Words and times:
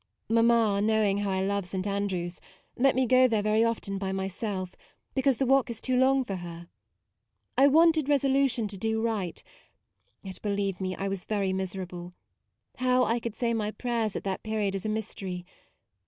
Mamma, 0.29 0.81
knowing 0.81 1.19
how 1.19 1.29
I 1.29 1.41
love 1.41 1.67
St. 1.67 1.85
Andrew's, 1.85 2.41
let 2.75 2.95
me 2.95 3.05
go 3.05 3.27
there 3.27 3.43
very 3.43 3.63
often 3.63 3.99
by 3.99 4.11
myself, 4.11 4.75
because 5.13 5.37
the 5.37 5.45
walk 5.45 5.69
is 5.69 5.79
too 5.79 5.95
long 5.95 6.23
for 6.25 6.37
her. 6.37 6.69
I 7.55 7.67
wanted 7.67 8.09
resolution 8.09 8.67
to 8.69 8.77
do 8.79 8.99
right, 8.99 9.43
yet 10.23 10.39
MAUDE 10.43 10.51
in 10.51 10.55
believe 10.55 10.81
me 10.81 10.95
I 10.95 11.07
was 11.07 11.25
very 11.25 11.53
miserable: 11.53 12.15
how 12.77 13.03
I 13.03 13.19
could 13.19 13.35
say 13.35 13.53
my 13.53 13.69
prayers 13.69 14.15
at 14.15 14.23
that 14.23 14.41
period 14.41 14.73
is 14.73 14.87
a 14.87 14.89
mystery. 14.89 15.45